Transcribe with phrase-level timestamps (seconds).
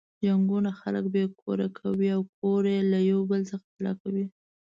[0.25, 4.25] جنګونه خلک بې کوره کوي او کورنۍ له یو بل څخه جلا کوي.